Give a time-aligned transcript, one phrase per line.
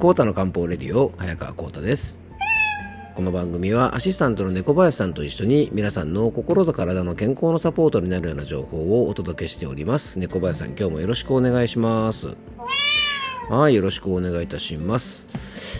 [0.00, 2.22] コータの漢方レディオ早川コータです。
[3.14, 10.18] この番組はアシスタントの猫林さんと一緒に皆さんの心と体の健康のサポートになるような情報をお届けしております。
[10.18, 12.28] 猫林さん今日もよろしくお願いします。
[13.50, 15.26] はいよろしくお願いいたします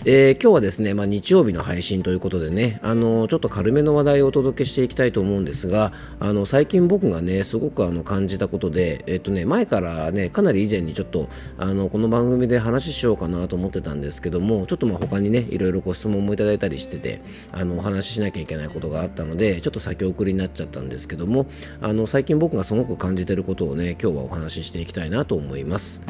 [0.03, 11.29] えー、今日はですね、まあ、日曜日の配信ということでね、あのちょっと軽めの話題をお届けしていきたいと思うんですが、あの最近僕がね、すごくあの感じたことで、えっ、とね、前からね、かなり以前にちょっと、
[11.59, 21.45] あのこの番組で話しようかなと思ってたんですけども、ちょっとまあ他にね、いろいろご質問もいただいたりしてて、あのお話ししなきゃいけないことがあったので、ちょっと先送りになっちゃったんですけども、
[21.79, 26.01] あの最近僕がすごく感じてることをね、今日はお話ししていきたいなと思います。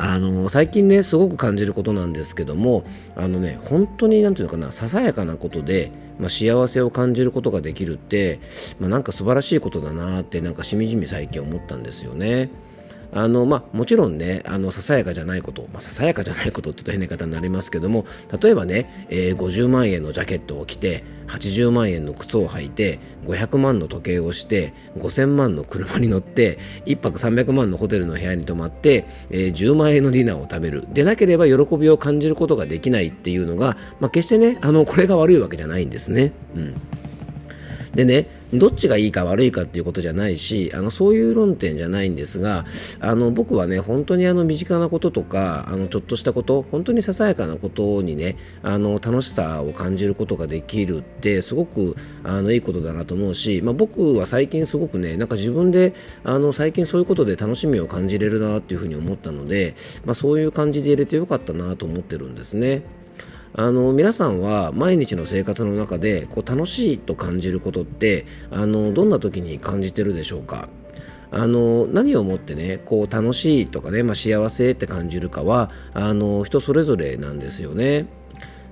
[0.00, 2.84] あの最近ね、すごく感じることなんですけども、
[3.16, 5.90] あのね、本当になんていうのかな、ささやかなことで、
[6.20, 8.38] まあ、幸せを感じることができるって、
[8.78, 12.48] まあ、なんか素晴らしいことだなって、なんかしみじみ最近思ったんですよね。
[13.12, 18.04] あのまあ、もちろんね、あのささやかじゃないこと、まあ、ささやかじゃないことって言った変な方になりますけども、
[18.40, 30.86] 例えばね、えー、50万円のジャケットを着て、80万円の靴を履いて、500万の時計をして、5000万の車に乗って、1泊300万のホテルの部屋に泊まって、えー、10万円のディナーを食べる。
[30.92, 36.32] でなければ喜びを感じることができないっていうのが、まあ、決してね、あの、これが悪いわけじゃないんですね。
[36.54, 36.74] うん。
[37.94, 42.64] でね、どっちがいいか悪いかっていうことじゃないし、あの、そういう論点じゃないんですが、
[43.00, 55.94] あの、僕はね、本当にあの、身近なこととか、あの、ちょっとしたこと、本当にささやかなことにね、あの、楽しさを感じることができるって、すごく、あの、いいことだなと思うし、まあ、僕は最近すごくね、なんか自分で、
[56.24, 62.82] あの、最近そういうことで楽しみを感じれるなっていうふうに思ったので、まあ、そういう感じで入れてよかったなと思ってるんですね。
[63.54, 70.68] あの皆さんは毎日の生活の中でこう楽しいと感じることってあのどんな時に感じてるでしょうか？
[71.30, 78.06] あの何をもってねこう楽しいとかね、まあ、幸せって感じるかはあの人それぞれなんですよね。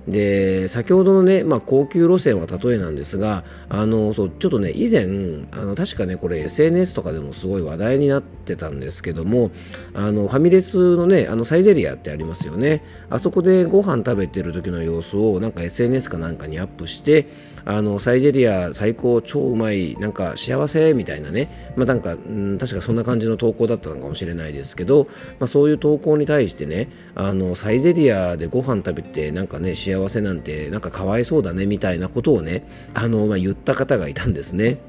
[0.07, 5.03] で先ほどのね、まあ、高級路線は例えなんですがあのそうちょっとね以前
[5.51, 9.51] あの確かねこれ SNS とかでもすごい話題になってたんですけども
[9.93, 12.83] あのファミレスのねあのサイゼリアってありますよね。
[13.09, 17.27] あそこでご飯食べてる時の様子をなんか SNS かなんかにアップして
[17.69, 34.79] あのサイゼリア最高超うまいなんか幸せみたいなね、まあ、なんか、うん、確かそんな感じの投稿だったのかもしれないですけど、まあ、そういう投稿に対してねあのサイゼリアでご飯食べてなんかね幸幸せなんてなんかかわいそうだねみたいなことをねあの、まあ、言った方がいたんですね。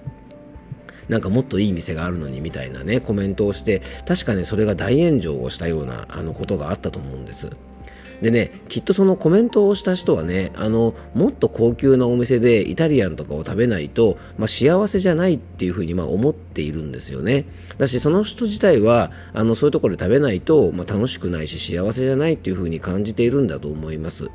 [1.08, 7.48] なんかもっといい店があるのにみたいなね、コメントをして、確かね、それが大炎上をしたような、あの、ことがあったと思うんです。
[8.22, 17.46] でね、きっとそのコメントをした人はね、あの、もっと高級なお店でイタリアンとかを食べないと、まあ、幸せじゃないっていうふうにまあ思っているんですよね。
[17.78, 24.28] だし、その人自体は、あの、そういうところで食べないと、まあ、楽しくないし幸せじゃないっていうふうに感じているんだと思います。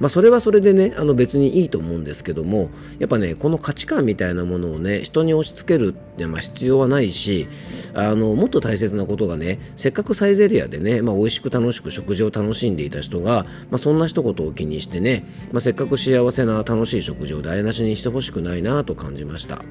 [0.00, 7.48] まあ、それはそれでね、あの別にいいと思うんですけども、やっぱね、この価値観みたいなものをね、人に押し付けるってまあ必要はないし、
[7.94, 19.62] あの、もっと大切なことがね、せっかくサイゼリアでね、まあ、美味しく楽しく食事を楽しんでいた人が、まあ、そんな一言を気にしてね、まあ、せっかく幸せな楽しい食事を台無しにしてほしくないなと感じました。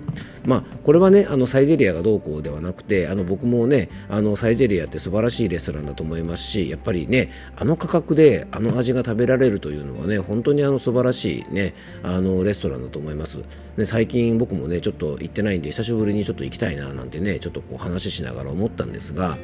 [0.46, 13.40] まあ、これはね、あの、サイゼリアがどうこうではなくて、あの、僕もね、あの、サイゼリアって素晴らしいレストランだと思いますし、やっぱりね、あの価格であの味が食べられるというのはね、本当にあの素晴らしいね、あの、レストランだと思います。
[13.78, 19.38] ね、最近僕もね、ちょっと行ってないんで、久しぶりにちょっと行きたいななんてね、ちょっとこう話しながら思ったんですが、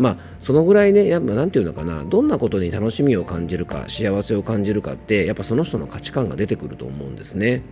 [0.00, 7.62] まあ、そのぐらいね、やっぱなんていうのかな、どんなことに楽しみを感じるか、幸せを感じるかって、やっぱその人の価値観が出てくると思うんですね。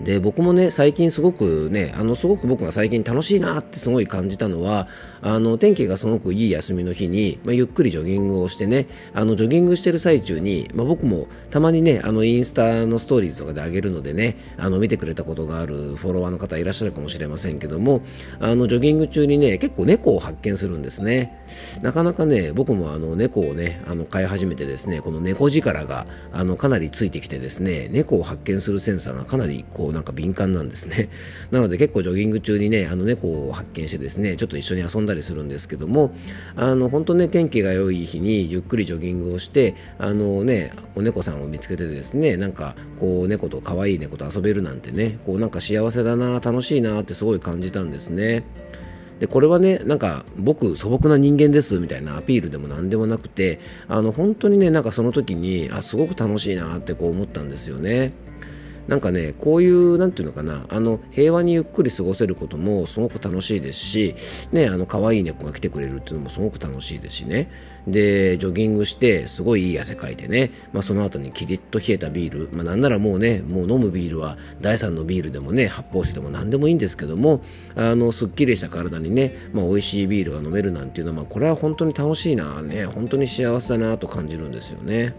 [0.00, 4.88] で僕もね最近すごくねあのすごく僕が最近楽しいなってすごい感じたのは
[5.20, 18.02] あの天気がすごくいい休みの日に、まあ、ゆっくりジョギングをしてねあのジョギングしてる最中に、まあ、僕もたまにねあのインスタのストーリーズとかで上げるのでねあの見てくれたことがあるフォロワーの方いらっしゃるかもしれませんけども
[18.40, 21.40] あのジョギング中にね結構猫を発見するんですね。
[21.82, 31.08] なかなかね僕もあの猫をねあの飼い始めてですねこの猫力があのかなりついてきてですね猫を発見するセンサーがかなりこうなんか敏感なんですね。
[31.50, 36.14] なので結構ジョギング中にね、あの猫を発見してですね、ちょっと一緒に遊んだりするんですけども、
[36.54, 48.44] あの、本当ね、天気が良い日にゆっくりジョギングをして、あのね、お猫さんを見つけてですね、なんか、こう、猫と可愛い猫と遊べるなんてね、こう、なんか幸せだな、楽しいなってすごい感じたんですね。
[49.22, 58.12] でこれはねなんか僕素朴な人間ですみたいなアピールでも何でもなくてあの本当にねなんかその時にあすごく楽しいなってこう思ったんですよね
[58.88, 64.14] なんかねこういうなんていうのかなあの平和にゆっくり過ごせることもすごく楽しいですし
[64.52, 67.50] ねあの可愛い猫が来てくれるっていうのもすごく楽しいですしね。
[67.86, 77.42] でジョギングしてすごいいい汗かいてね、まあ、その後にキリッと冷えたビール、まあ、なんならもうねもう飲むビールは第3のビールでもね発泡酒でも何でもいいんですけども
[77.74, 82.86] あのすっきりした体にね、まあ、美味しいビールが飲めるなんていうのは、まあ、これは本当に楽しいなね。
[82.86, 85.14] 本当に幸せだなと感じるんですよね。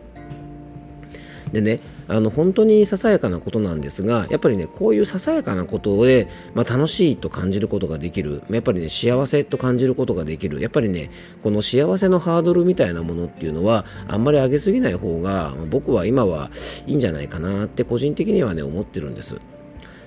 [1.54, 8.42] でねあの本当にささやかなことなんですがやっぱりねこういうささやかなことで、まあ、楽しいと感じることができる。
[8.50, 10.60] やっぱりね幸せと感じることができる。
[10.60, 11.12] やっぱりね
[11.44, 16.50] この幸せのハードルみたいなものっていうのはあんまり上げすぎない方が僕は今は
[16.88, 19.40] いいんじゃないかなって個人的にはね思ってるんです。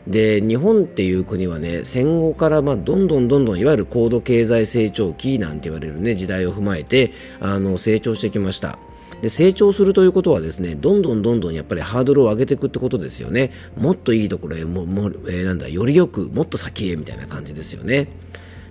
[0.09, 8.79] で日本っていう国はね戦後からまあどんどんどんどんいわゆる高度経済成長期なんて言われるね時代を踏まえてあの成長してきました。
[9.23, 18.09] で成長するということはですねどんどんどんどんやっぱりハードルを上げていくってことですよねもっといいところへもも、えー、なんだよりよくもっと先へみたいな感じですよね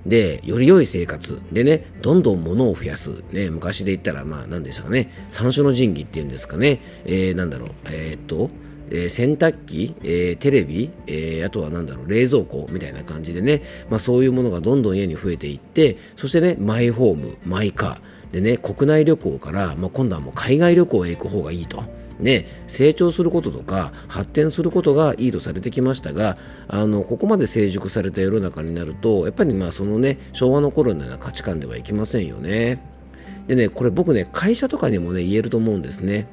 [0.05, 1.41] で、より良い生活。
[1.51, 3.23] でね、どんどん物を増やす。
[3.31, 5.11] ね、昔で言ったら、まあ、何でしたかね。
[5.31, 6.79] 三種の神器っていうんですかね。
[7.05, 7.69] えー、なんだろう。
[7.85, 8.51] えー、っと、
[8.91, 21.83] えー、洗濯機、えー、テレビ、えー、あとはなんだろう、冷蔵庫みたいな感じでね、まあそういうものがどんどん家に増えていって、そしてね、マイホーム、マイカー、でね、国内旅行から、まあ、今度はもう海外旅行へ行く方がいいと。
[22.19, 26.37] ね、成長することとか発展することがいいとされてきましたが
[26.69, 32.81] あのここまで成熟された世の中になるとやっぱりまあそのね昭和の頃のような価値観ではいきませんよね。
[33.47, 36.27] でねこれ僕ね会社とかにもね言えると思うんですね。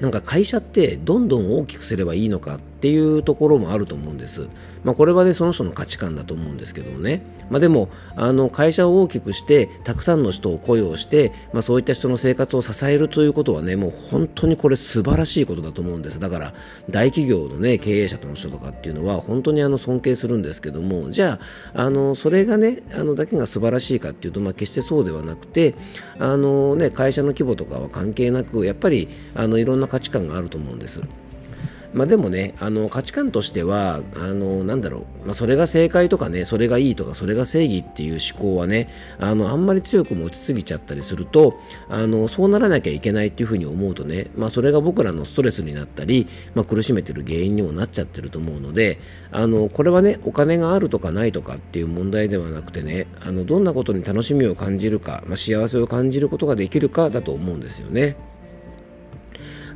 [0.00, 4.48] なんか会社ってどんどん大きくすればいいのかっていうところもあると思うんです。
[4.84, 7.22] まあ、これはね、その人の価値観だと思うんですけどもね。
[7.50, 16.20] まあ、でも、あの、会社を大きくして、たくさんの人を雇用して、まあ、そういった人の生活を支えるということはね、もう本当にこれ素晴らしいことだと思うんです。
[16.20, 16.54] だから、
[16.88, 21.40] 大企業のね、経営者との人とかっていうのは、本当にあの、尊敬するんですけども、じゃ
[21.74, 25.74] あ、あの、それがね、あの、だけが素晴らしいかっていうと、まあ、決してそうではなくて、
[26.20, 31.02] あのね、会社の規模とかは関係なく、やっぱり、あの、いろんな価値観があると思うんです。
[31.94, 38.88] まあ、でもねあの価値観としてはあのなんだろう、まあ、それが正解とかねそれがいいとかそれが正義っていう思考はね
[39.18, 41.58] あのあんまり強く持ちすぎちゃったりすると
[41.88, 48.98] あのそうならなきゃいけないっていうふうに思うとね、まあ、それが僕らのストレスになったり、まあ、苦しめてる原因にもなっちゃってると思うので
[49.30, 58.16] あのこれはねお金があるとかないとかっていう問題ではなくてねあのどんなことに楽しみを感じるか、まあ、幸せを感じることができるかだと思うんですよね。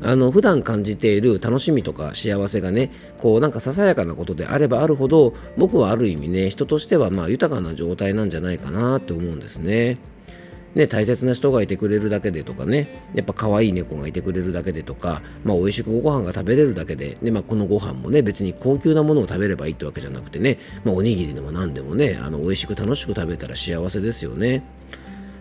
[0.03, 9.99] あの普段感じている楽しみとか幸せがねこうなんかささやかなことであればあるほど僕はある意味ね人としてはまあ豊かな状態なんじゃないかなって思うんですね。
[10.75, 24.65] ね、大切な人がいてくれるだけでとかね、やっぱ可愛い猫がいてくれるだけでとか、まあ、美味しくご飯が食べれるだけで、でまあ、このご飯もね、別に高級なものを食べればいいってわけじゃなくてね、まあ、おにぎりでも何でもね、あの美味しく楽しく食べたら幸せですよね。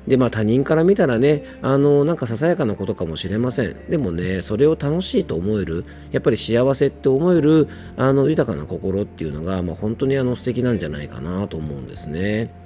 [0.07, 3.75] で、まあ他人から見たらね、あの、なんかささやかなことかもしれません。
[3.89, 7.67] でもね、それを楽しいと思える、やっぱり幸せって思える、
[7.97, 12.60] あの、豊かな心っていうのが、まあ本当にあの素敵なんじゃないかなと思うんですね。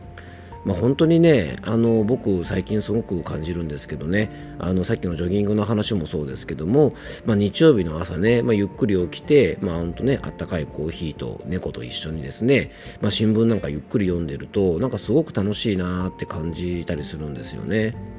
[0.65, 4.29] まあ、本当にねあの僕、最近すごく感じるんですけどね
[4.59, 6.93] あのさっきのジョギングの話もそうですけども、
[7.25, 18.14] まあ、日曜日の朝ね、まあ、ゆっくり起きて、まあ本当ね、あったかいコーヒーと猫と一緒にですね、まあ、新聞なんかゆっくり読んでるとなんかすごく楽しいなって感じたりするんですよね。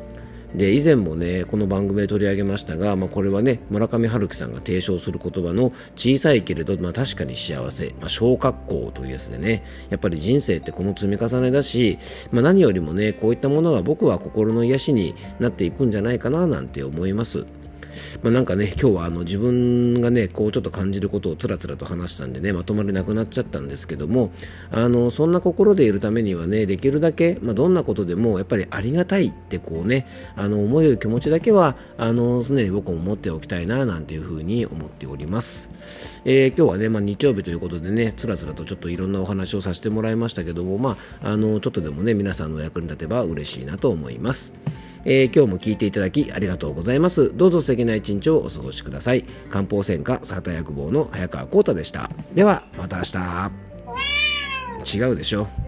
[0.56, 11.98] で以前もねこの番組で取り上げましたが、まあ、これはね村上春樹さんが提唱する言葉の小さいけれど、まあ、確かに幸せ、まあ、小格好というやつでねやっぱり人生ってこの積み重ねだし、
[12.32, 17.46] まあ、何よりもねこういったものが僕は心の癒しになっていくんじゃないかななんて思います。
[18.22, 24.30] まあ、なんかね、今日はあの自分がね、こうちょっと感じることをつらつらと話したんでね、まとまりなくなっちゃったんですけども、
[24.70, 35.70] あの、そんな心でいるためにはね、できるだけ、まあ、どんなことでもやっぱりありがたいってこうね、あの、思える気持ちだけは、あの、常に僕も持っておきたいな、なんていうふうに思っております。
[36.24, 44.54] えー、今日はね、まあ、日曜日ということでね、つらつらとちょっといろんなお話をさせてもらいましたけども、まあ、あの、ちょっとでもね、皆さんの役に立てば嬉しいなと思います。
[45.08, 47.30] えー、今日も聞いていただきありがとうございます。
[47.34, 49.24] どうぞ素敵な一日をお過ごしください。
[49.48, 52.10] 漢方専科サーター薬房の早川幸太でした。
[52.34, 54.98] では、また明日。
[54.98, 55.65] 違うでしょ。